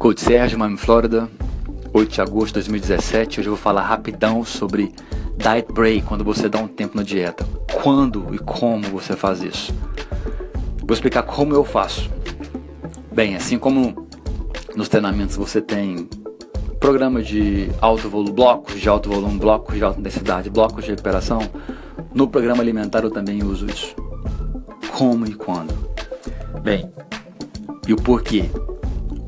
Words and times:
Coach 0.00 0.22
Sérgio, 0.22 0.58
Miami, 0.58 0.78
Flórida, 0.78 1.28
8 1.92 2.10
de 2.10 2.20
agosto 2.22 2.46
de 2.46 2.54
2017. 2.54 3.38
Hoje 3.38 3.48
eu 3.50 3.54
vou 3.54 3.62
falar 3.62 3.82
rapidão 3.82 4.42
sobre 4.42 4.94
diet 5.36 5.70
break, 5.70 6.06
quando 6.06 6.24
você 6.24 6.48
dá 6.48 6.58
um 6.58 6.66
tempo 6.66 6.96
na 6.96 7.02
dieta. 7.02 7.46
Quando 7.82 8.34
e 8.34 8.38
como 8.38 8.84
você 8.84 9.14
faz 9.14 9.42
isso. 9.42 9.74
Vou 10.78 10.94
explicar 10.94 11.24
como 11.24 11.52
eu 11.52 11.62
faço. 11.64 12.10
Bem, 13.12 13.36
assim 13.36 13.58
como 13.58 14.08
nos 14.74 14.88
treinamentos 14.88 15.36
você 15.36 15.60
tem 15.60 16.08
programa 16.80 17.22
de 17.22 17.70
alto 17.78 18.08
volume, 18.08 18.32
blocos 18.32 18.80
de 18.80 18.88
alto 18.88 19.10
volume, 19.10 19.38
blocos 19.38 19.76
de 19.76 19.84
alta 19.84 20.00
intensidade, 20.00 20.48
blocos 20.48 20.82
de 20.82 20.92
recuperação, 20.92 21.42
no 22.14 22.26
programa 22.26 22.62
alimentar 22.62 23.04
eu 23.04 23.10
também 23.10 23.44
uso 23.44 23.66
isso. 23.66 23.94
Como 24.96 25.26
e 25.26 25.34
quando? 25.34 25.74
Bem, 26.62 26.90
e 27.86 27.92
o 27.92 27.96
porquê? 27.96 28.48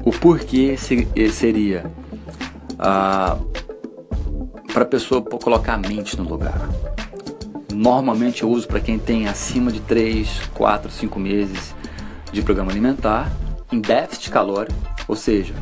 O 0.05 0.11
porquê 0.11 0.77
eh, 1.17 1.29
seria 1.31 1.91
ah, 2.79 3.39
para 4.73 4.83
a 4.83 4.87
pessoa 4.87 5.23
colocar 5.23 5.75
a 5.75 5.79
mente 5.79 6.17
no 6.17 6.29
lugar. 6.29 6.69
Normalmente 7.73 8.43
eu 8.43 8.51
uso 8.51 8.67
para 8.67 8.81
quem 8.81 8.99
tem 8.99 9.29
acima 9.29 9.71
de 9.71 9.81
3, 9.81 10.51
4, 10.55 10.91
5 10.91 11.21
meses 11.21 11.75
de 12.33 12.43
programa 12.43 12.71
alimentar 12.71 13.31
em 13.71 13.81
déficit 13.81 14.31
calórico, 14.31 14.79
ou 15.07 15.17
seja, 15.17 15.55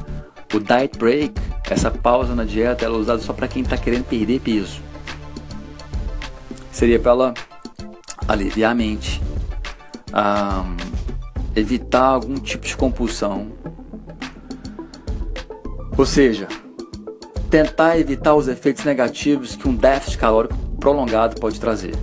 o 0.52 0.58
diet 0.58 0.98
break, 0.98 1.34
essa 1.70 1.90
pausa 1.90 2.34
na 2.34 2.44
dieta, 2.44 2.84
ela 2.84 2.96
é 2.96 2.98
usada 2.98 3.20
só 3.20 3.32
para 3.32 3.46
quem 3.46 3.62
está 3.62 3.76
querendo 3.76 4.04
perder 4.04 4.40
peso. 4.40 4.80
Seria 6.72 6.98
para 6.98 7.12
ela 7.12 7.34
aliviar 8.26 8.72
a 8.72 8.74
mente, 8.74 9.20
um, 10.12 10.76
evitar 11.54 12.04
algum 12.04 12.34
tipo 12.34 12.66
de 12.66 12.76
compulsão, 12.76 13.52
ou 16.00 16.06
seja, 16.06 16.48
tentar 17.50 17.98
evitar 17.98 18.34
os 18.34 18.48
efeitos 18.48 18.84
negativos 18.84 19.54
que 19.54 19.68
um 19.68 19.74
déficit 19.74 20.16
calórico 20.16 20.56
prolongado 20.80 21.38
pode 21.38 21.60
trazer. 21.60 21.94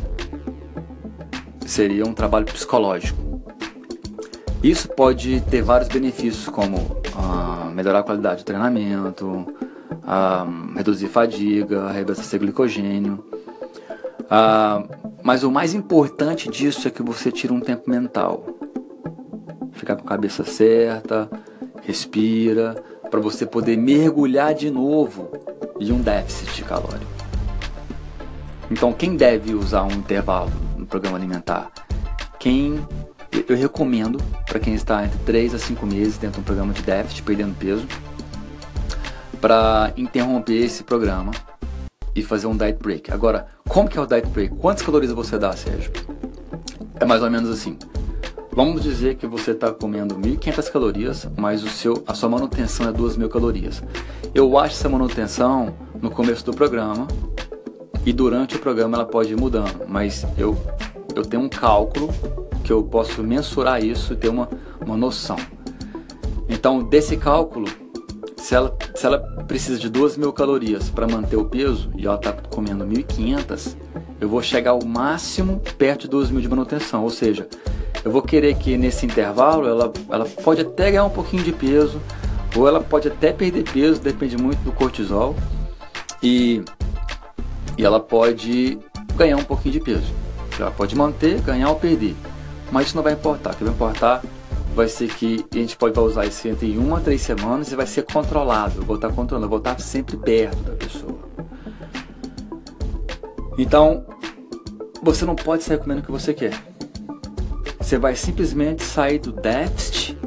Seria 1.66 2.06
um 2.06 2.14
trabalho 2.14 2.46
psicológico. 2.46 3.42
Isso 4.62 4.88
pode 4.90 5.42
ter 5.50 5.64
vários 5.64 5.90
benefícios, 5.90 6.48
como 6.48 7.02
ah, 7.16 7.72
melhorar 7.74 8.02
a 8.02 8.04
qualidade 8.04 8.44
do 8.44 8.46
treinamento, 8.46 9.48
ah, 10.06 10.46
reduzir 10.76 11.08
fadiga, 11.08 11.90
reabastecer 11.90 12.40
glicogênio. 12.40 13.26
Ah, 14.30 14.84
mas 15.24 15.44
o 15.44 15.50
mais 15.50 15.74
importante 15.74 16.48
disso 16.52 16.88
é 16.88 16.92
que 16.92 17.02
você 17.02 17.32
tira 17.32 17.52
um 17.52 17.60
tempo 17.60 17.90
mental. 17.90 18.46
Ficar 19.72 19.96
com 19.96 20.04
a 20.04 20.08
cabeça 20.08 20.44
certa, 20.44 21.28
respira, 21.82 22.76
para 23.10 23.20
você 23.20 23.46
poder 23.46 23.78
mergulhar 23.78 24.54
de 24.54 24.70
novo 24.70 25.32
em 25.80 25.92
um 25.92 26.02
déficit 26.02 26.64
calórico. 26.64 27.06
Então, 28.70 28.92
quem 28.92 29.16
deve 29.16 29.54
usar 29.54 29.84
um 29.84 29.92
intervalo 29.92 30.52
no 30.78 30.86
programa 30.86 31.18
alimentar? 31.18 31.72
Quem 32.40 32.86
eu 33.48 33.56
recomendo 33.56 34.20
para 34.46 34.60
quem 34.60 34.74
está 34.74 35.06
entre 35.06 35.18
3 35.20 35.56
a 35.56 35.60
5 35.60 35.86
meses 35.86 36.18
dentro 36.18 36.36
de 36.36 36.42
um 36.42 36.44
programa 36.44 36.74
de 36.74 36.82
déficit, 36.82 37.24
perdendo 37.24 37.56
peso, 37.56 37.86
para 39.40 39.94
interromper 39.96 40.64
esse 40.64 40.84
programa 40.84 41.32
e 42.16 42.24
fazer 42.24 42.48
um 42.48 42.58
diet 42.58 42.80
break. 42.82 43.12
Agora, 43.12 43.48
como 43.70 43.88
que 43.88 43.98
é 43.98 44.02
o 44.02 44.06
diet 44.06 44.28
break? 44.30 44.56
Quantas 44.56 44.84
calorias 44.84 45.12
você 45.12 45.38
dá, 45.38 45.54
Sérgio? 45.54 45.92
É 47.00 47.06
mais 47.06 47.22
ou 47.22 47.30
menos 47.30 47.50
assim. 47.50 47.78
Vamos 48.58 48.82
dizer 48.82 49.18
que 49.18 49.28
você 49.28 49.52
está 49.52 49.72
comendo 49.72 50.16
1.500 50.16 50.72
calorias, 50.72 51.30
mas 51.38 51.64
o 51.64 51.70
seu, 51.70 52.04
a 52.08 52.16
sua 52.16 52.28
manutenção 52.28 52.90
é 52.90 52.92
2.000 52.92 53.30
calorias. 53.30 53.84
Eu 54.34 54.58
acho 54.58 54.74
essa 54.74 54.90
manutenção 54.90 55.76
no 56.02 56.10
começo 56.10 56.44
do 56.44 56.52
programa 56.52 57.08
e 58.04 58.12
durante 58.12 58.56
o 58.56 58.60
programa 58.60 58.98
ela 58.98 59.06
pode 59.06 59.32
ir 59.32 59.40
mudando, 59.40 59.86
mas 59.88 60.26
eu, 60.40 60.58
eu 61.16 61.24
tenho 61.24 61.44
um 61.44 61.48
cálculo 61.48 62.10
que 62.64 62.74
eu 62.74 62.82
posso 62.82 63.22
mensurar 63.22 63.86
isso 63.86 64.14
e 64.14 64.16
ter 64.16 64.30
uma, 64.30 64.50
uma 64.84 64.98
noção. 64.98 65.38
Então, 66.50 66.82
desse 66.82 67.16
cálculo, 67.16 67.68
se 68.38 68.56
ela, 68.56 68.76
se 68.96 69.06
ela 69.06 69.20
precisa 69.48 69.78
de 69.78 69.88
2.000 69.88 70.34
calorias 70.34 70.90
para 70.90 71.08
manter 71.08 71.36
o 71.36 71.46
peso 71.46 71.92
e 71.96 72.08
ela 72.08 72.16
está 72.16 72.34
comendo 72.34 72.84
1.500, 72.88 73.76
eu 74.20 74.28
vou 74.28 74.42
chegar 74.42 74.72
ao 74.72 74.84
máximo 74.84 75.62
perto 75.78 76.08
de 76.08 76.18
2.000 76.18 76.42
de 76.42 76.50
manutenção, 76.50 77.04
ou 77.04 77.12
seja, 77.12 77.48
eu 78.08 78.12
vou 78.12 78.22
querer 78.22 78.56
que 78.56 78.78
nesse 78.78 79.06
intervalo 79.06 79.68
ela, 79.68 79.92
ela 80.10 80.26
pode 80.42 80.62
até 80.62 80.92
ganhar 80.92 81.04
um 81.04 81.10
pouquinho 81.10 81.44
de 81.44 81.52
peso, 81.52 82.02
ou 82.56 82.66
ela 82.66 82.80
pode 82.80 83.10
até 83.10 83.34
perder 83.34 83.70
peso, 83.70 84.00
depende 84.00 84.38
muito 84.38 84.60
do 84.60 84.72
cortisol, 84.72 85.36
e, 86.24 86.64
e 87.78 87.84
ela 87.84 88.00
pode 88.00 88.80
ganhar 89.18 89.36
um 89.36 89.44
pouquinho 89.44 89.74
de 89.74 89.82
peso. 89.82 90.14
Ela 90.58 90.72
pode 90.72 90.96
manter, 90.96 91.42
ganhar 91.42 91.68
ou 91.68 91.76
perder. 91.76 92.16
Mas 92.72 92.88
isso 92.88 92.96
não 92.96 93.04
vai 93.04 93.12
importar. 93.12 93.52
O 93.52 93.56
que 93.58 93.64
vai 93.66 93.74
importar 93.74 94.24
vai 94.74 94.88
ser 94.88 95.10
que 95.10 95.46
a 95.54 95.58
gente 95.58 95.76
pode 95.76 96.00
usar 96.00 96.26
isso 96.26 96.48
entre 96.48 96.78
uma 96.78 97.00
a 97.00 97.02
três 97.02 97.22
semanas 97.22 97.74
e 97.74 97.76
vai 97.76 97.86
ser 97.86 98.04
controlado. 98.04 98.80
Eu 98.80 98.86
vou 98.86 98.96
estar 98.96 99.10
controlando, 99.10 99.48
eu 99.48 99.50
vou 99.50 99.60
estar 99.60 99.78
sempre 99.82 100.16
perto 100.16 100.64
da 100.64 100.74
pessoa. 100.74 101.20
Então, 103.58 104.06
você 105.04 105.26
não 105.26 105.36
pode 105.36 105.64
sair 105.64 105.78
comendo 105.78 106.00
o 106.00 106.04
que 106.06 106.12
você 106.12 106.34
quer. 106.34 106.77
Você 107.88 107.98
vai 107.98 108.18
simplesmente 108.18 108.84
sair 108.84 109.18
do 109.18 109.32
déficit 109.32 110.20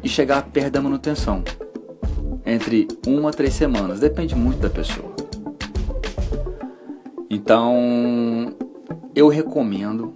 e 0.00 0.08
chegar 0.08 0.44
perto 0.44 0.74
da 0.74 0.80
manutenção. 0.80 1.42
Entre 2.46 2.86
uma 3.04 3.30
a 3.30 3.32
três 3.32 3.52
semanas, 3.52 3.98
depende 3.98 4.36
muito 4.36 4.60
da 4.60 4.70
pessoa. 4.70 5.12
Então, 7.28 8.54
eu 9.12 9.26
recomendo, 9.26 10.14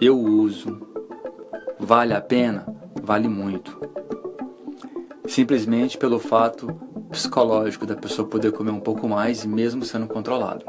eu 0.00 0.16
uso, 0.16 0.80
vale 1.80 2.14
a 2.14 2.20
pena? 2.20 2.64
Vale 3.02 3.26
muito. 3.26 3.76
Simplesmente 5.26 5.98
pelo 5.98 6.20
fato 6.20 6.68
psicológico 7.10 7.84
da 7.84 7.96
pessoa 7.96 8.28
poder 8.28 8.52
comer 8.52 8.70
um 8.70 8.78
pouco 8.78 9.08
mais 9.08 9.44
mesmo 9.44 9.84
sendo 9.84 10.06
controlado. 10.06 10.64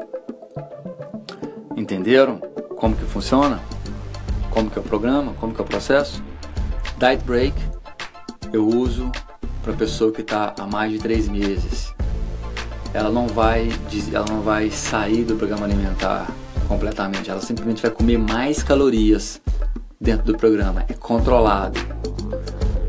Entenderam 1.76 2.38
como 2.74 2.96
que 2.96 3.04
funciona? 3.04 3.75
Como 4.56 4.70
que 4.70 4.78
é 4.78 4.80
o 4.80 4.84
programa, 4.84 5.34
como 5.38 5.52
que 5.52 5.60
é 5.60 5.64
o 5.64 5.66
processo. 5.66 6.24
Diet 6.98 7.22
Break 7.24 7.54
eu 8.54 8.66
uso 8.66 9.12
para 9.62 9.74
pessoa 9.74 10.10
que 10.10 10.22
está 10.22 10.54
há 10.58 10.66
mais 10.66 10.92
de 10.92 10.98
três 10.98 11.28
meses. 11.28 11.92
Ela 12.94 13.10
não 13.10 13.26
vai, 13.26 13.68
ela 14.10 14.24
não 14.26 14.40
vai 14.40 14.70
sair 14.70 15.24
do 15.24 15.36
programa 15.36 15.66
alimentar 15.66 16.30
completamente. 16.66 17.30
Ela 17.30 17.42
simplesmente 17.42 17.82
vai 17.82 17.90
comer 17.90 18.16
mais 18.16 18.62
calorias 18.62 19.42
dentro 20.00 20.24
do 20.24 20.38
programa. 20.38 20.86
É 20.88 20.94
controlado. 20.94 21.78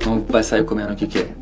Não 0.06 0.22
vai 0.22 0.44
sair 0.44 0.64
comendo 0.64 0.94
o 0.94 0.96
que 0.96 1.06
quer. 1.06 1.36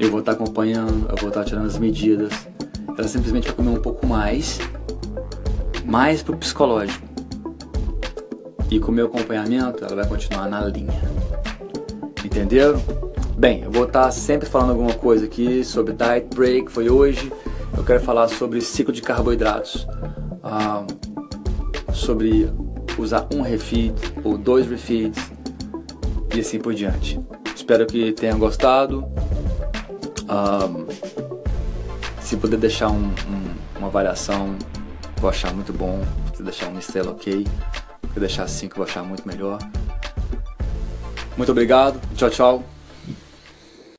Eu 0.00 0.10
vou 0.10 0.18
estar 0.18 0.34
tá 0.34 0.42
acompanhando, 0.42 1.08
eu 1.08 1.16
vou 1.16 1.28
estar 1.28 1.44
tá 1.44 1.44
tirando 1.44 1.66
as 1.66 1.78
medidas. 1.78 2.32
Ela 2.88 3.06
simplesmente 3.06 3.46
vai 3.46 3.54
comer 3.54 3.70
um 3.70 3.80
pouco 3.80 4.04
mais, 4.04 4.58
mais 5.84 6.24
pro 6.24 6.36
psicológico. 6.36 7.05
E 8.76 8.78
com 8.78 8.92
o 8.92 8.94
meu 8.94 9.06
acompanhamento, 9.06 9.82
ela 9.82 9.96
vai 9.96 10.06
continuar 10.06 10.50
na 10.50 10.60
linha. 10.66 11.00
Entenderam? 12.22 12.78
Bem, 13.34 13.62
eu 13.62 13.70
vou 13.70 13.84
estar 13.84 14.10
sempre 14.10 14.46
falando 14.46 14.72
alguma 14.72 14.92
coisa 14.92 15.24
aqui 15.24 15.64
sobre 15.64 15.94
diet 15.94 16.28
break, 16.34 16.70
foi 16.70 16.90
hoje. 16.90 17.32
Eu 17.74 17.82
quero 17.82 18.00
falar 18.00 18.28
sobre 18.28 18.60
ciclo 18.60 18.92
de 18.92 19.00
carboidratos, 19.00 19.88
ah, 20.44 20.84
sobre 21.94 22.52
usar 22.98 23.26
um 23.32 23.40
refeed 23.40 23.94
ou 24.22 24.36
dois 24.36 24.66
refeeds 24.66 25.32
e 26.34 26.40
assim 26.40 26.58
por 26.58 26.74
diante. 26.74 27.18
Espero 27.54 27.86
que 27.86 28.12
tenham 28.12 28.38
gostado. 28.38 29.06
Ah, 30.28 30.68
se 32.20 32.36
puder 32.36 32.58
deixar 32.58 32.90
um, 32.90 33.06
um, 33.06 33.78
uma 33.78 33.86
avaliação, 33.86 34.54
vou 35.16 35.30
achar 35.30 35.54
muito 35.54 35.72
bom. 35.72 36.02
Se 36.34 36.42
deixar 36.42 36.68
uma 36.68 36.78
estrela, 36.78 37.12
ok. 37.12 37.46
Se 38.16 38.20
deixar 38.20 38.44
assim 38.44 38.66
que 38.66 38.72
eu 38.72 38.76
vou 38.78 38.86
achar 38.86 39.02
muito 39.02 39.28
melhor. 39.28 39.58
Muito 41.36 41.52
obrigado. 41.52 42.00
Tchau, 42.16 42.30
tchau. 42.30 42.75